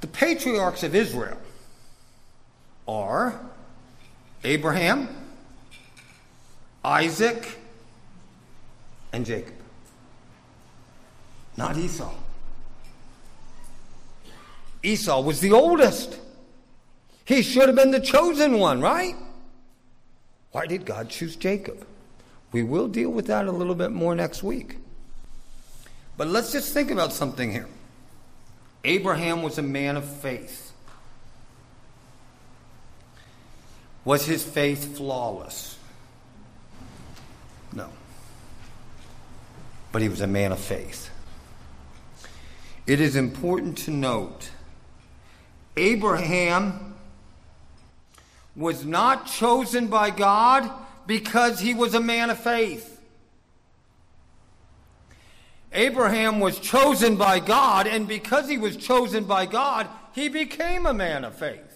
[0.00, 1.36] The patriarchs of Israel
[2.88, 3.38] are
[4.44, 5.08] Abraham,
[6.84, 7.58] Isaac,
[9.12, 9.54] and Jacob.
[11.56, 12.12] Not Esau.
[14.82, 16.18] Esau was the oldest.
[17.26, 19.14] He should have been the chosen one, right?
[20.52, 21.86] Why did God choose Jacob?
[22.50, 24.78] We will deal with that a little bit more next week.
[26.16, 27.68] But let's just think about something here.
[28.84, 30.72] Abraham was a man of faith.
[34.04, 35.76] Was his faith flawless?
[37.72, 37.88] No.
[39.92, 41.10] But he was a man of faith.
[42.86, 44.50] It is important to note
[45.76, 46.94] Abraham
[48.56, 50.70] was not chosen by God
[51.06, 52.99] because he was a man of faith.
[55.72, 60.94] Abraham was chosen by God, and because he was chosen by God, he became a
[60.94, 61.70] man of faith.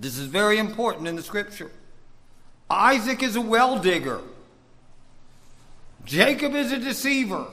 [0.00, 1.70] This is very important in the scripture.
[2.70, 4.20] Isaac is a well digger.
[6.04, 7.46] Jacob is a deceiver.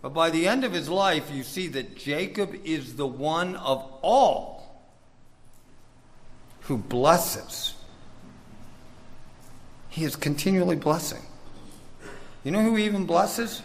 [0.00, 3.84] But by the end of his life, you see that Jacob is the one of
[4.02, 4.82] all
[6.62, 7.74] who blesses.
[9.88, 11.22] He is continually blessing.
[12.44, 13.62] You know who he even blesses?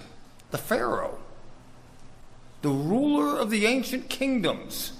[0.52, 1.18] The Pharaoh,
[2.62, 4.94] the ruler of the ancient kingdoms.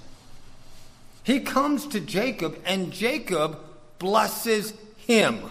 [1.24, 3.60] He comes to Jacob, and Jacob
[4.00, 5.42] blesses him.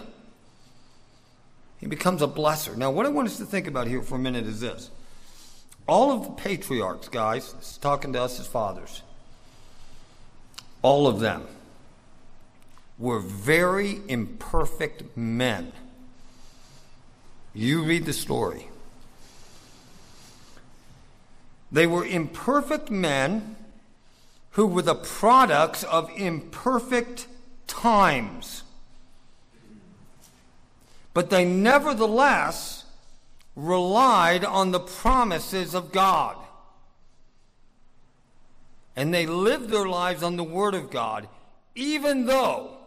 [1.79, 2.75] He becomes a blesser.
[2.75, 4.89] Now, what I want us to think about here for a minute is this.
[5.87, 9.03] All of the patriarchs, guys, this is talking to us as fathers,
[10.81, 11.45] all of them
[12.97, 15.71] were very imperfect men.
[17.57, 18.67] You read the story.
[21.71, 23.55] They were imperfect men
[24.51, 27.25] who were the products of imperfect
[27.65, 28.61] times.
[31.15, 32.85] But they nevertheless
[33.55, 36.37] relied on the promises of God.
[38.95, 41.27] And they lived their lives on the Word of God,
[41.73, 42.77] even though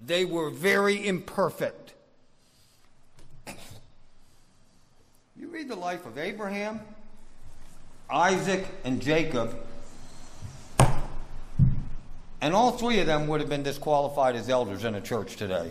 [0.00, 1.84] they were very imperfect.
[5.36, 6.80] You read the life of Abraham,
[8.10, 9.56] Isaac, and Jacob,
[12.40, 15.70] and all three of them would have been disqualified as elders in a church today.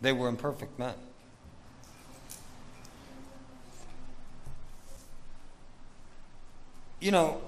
[0.00, 0.94] They were imperfect men.
[7.00, 7.42] You know,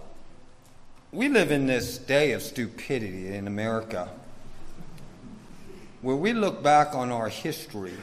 [1.12, 4.08] we live in this day of stupidity in America
[6.04, 7.94] where we look back on our history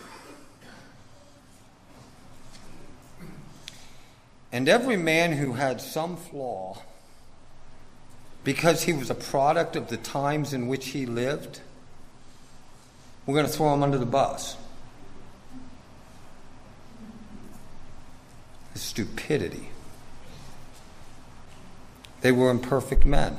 [4.51, 6.77] and every man who had some flaw
[8.43, 11.61] because he was a product of the times in which he lived
[13.25, 14.57] we're going to throw him under the bus.
[18.73, 19.69] Stupidity.
[22.21, 23.37] They were imperfect men.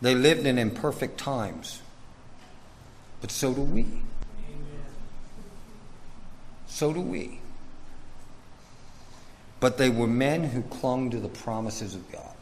[0.00, 1.82] They lived in imperfect times.
[3.20, 3.82] But so do we.
[3.82, 4.02] Amen.
[6.66, 7.40] So do we.
[9.60, 12.34] But they were men who clung to the promises of God.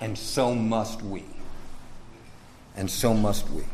[0.00, 1.24] And so must we.
[2.76, 3.64] And so must we.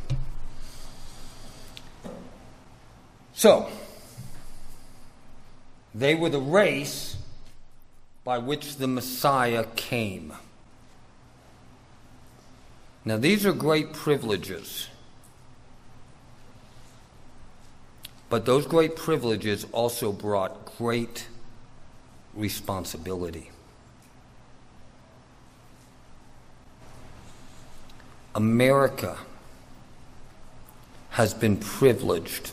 [3.32, 3.70] So,
[5.94, 7.16] they were the race
[8.22, 10.34] by which the Messiah came.
[13.04, 14.89] Now, these are great privileges.
[18.30, 21.26] But those great privileges also brought great
[22.32, 23.50] responsibility.
[28.34, 29.18] America
[31.10, 32.52] has been privileged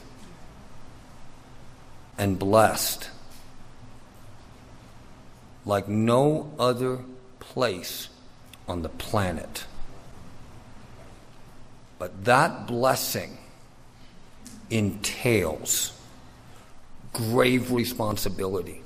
[2.17, 3.11] and blessed
[5.63, 7.01] like no other
[7.39, 8.09] place
[8.67, 9.65] on the planet.
[11.99, 13.38] But that blessing
[14.70, 15.93] entails
[17.13, 18.82] grave responsibility.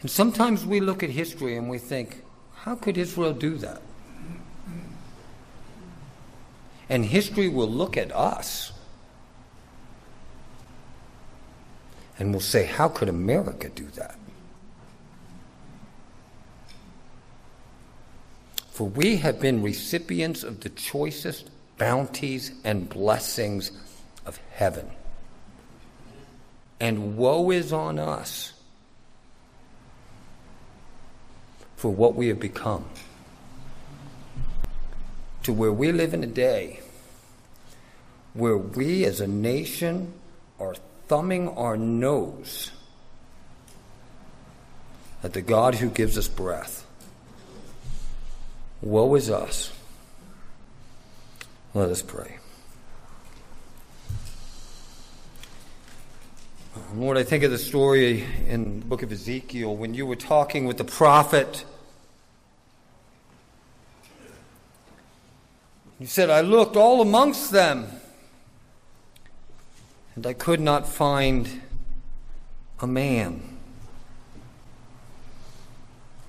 [0.00, 2.22] And sometimes we look at history and we think,
[2.54, 3.82] how could Israel do that?
[6.88, 8.72] And history will look at us
[12.20, 14.19] and will say, How could America do that?
[18.80, 23.72] For we have been recipients of the choicest bounties and blessings
[24.24, 24.90] of heaven.
[26.80, 28.54] And woe is on us
[31.76, 32.86] for what we have become
[35.42, 36.80] to where we live in a day
[38.32, 40.14] where we as a nation
[40.58, 40.74] are
[41.06, 42.70] thumbing our nose
[45.22, 46.86] at the God who gives us breath.
[48.82, 49.72] Woe is us.
[51.74, 52.38] Let us pray.
[56.94, 60.64] Lord, I think of the story in the book of Ezekiel when you were talking
[60.64, 61.64] with the prophet
[66.00, 67.86] You said, I looked all amongst them,
[70.16, 71.60] and I could not find
[72.80, 73.58] a man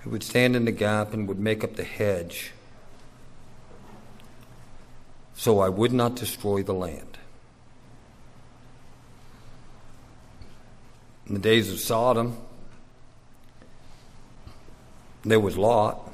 [0.02, 2.52] who would stand in the gap and would make up the hedge
[5.42, 7.18] so I would not destroy the land.
[11.26, 12.38] In the days of Sodom,
[15.24, 16.12] there was Lot.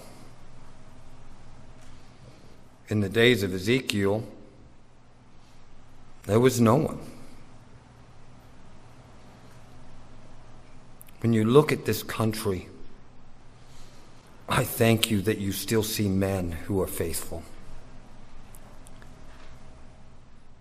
[2.88, 4.24] In the days of Ezekiel,
[6.24, 7.00] there was no one.
[11.20, 12.70] When you look at this country,
[14.58, 17.43] I thank you that you still see men who are faithful.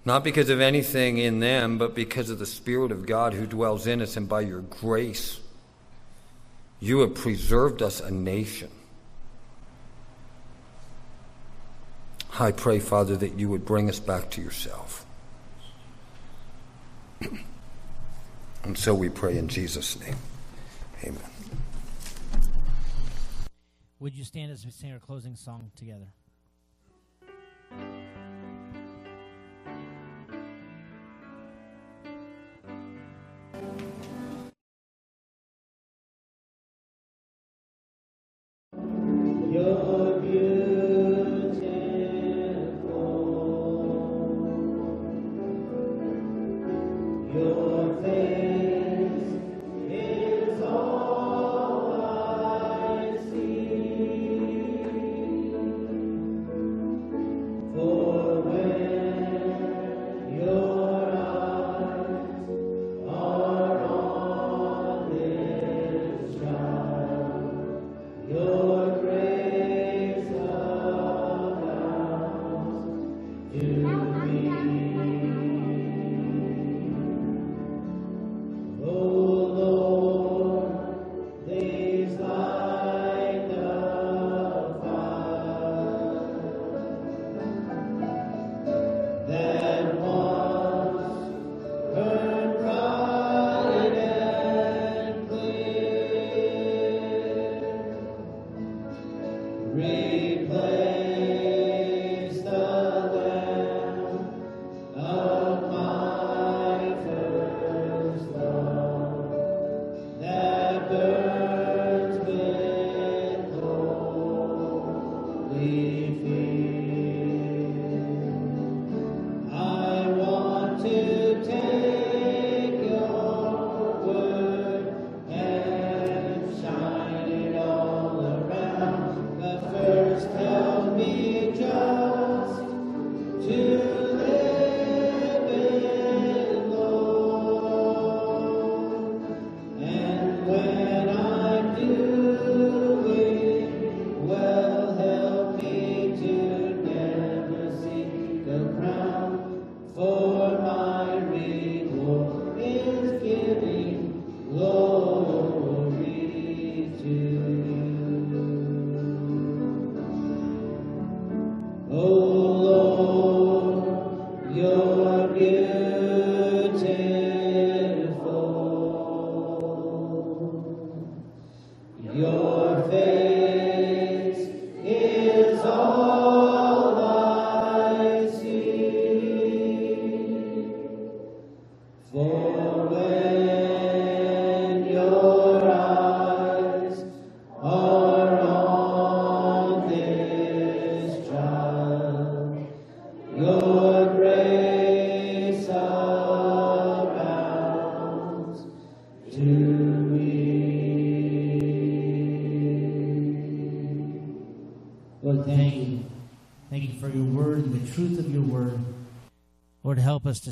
[0.05, 3.87] Not because of anything in them, but because of the Spirit of God who dwells
[3.87, 5.41] in us, and by your grace,
[6.79, 8.71] you have preserved us a nation.
[12.39, 15.07] I pray, Father, that you would bring us back to yourself.
[18.63, 20.17] and so we pray in Jesus' name.
[21.03, 21.36] Amen.
[23.99, 26.13] Would you stand as we sing our closing song together?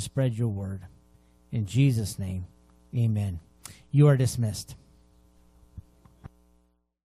[0.04, 0.82] Spread your word.
[1.50, 2.46] In Jesus' name,
[2.96, 3.40] amen.
[3.90, 4.76] You are dismissed.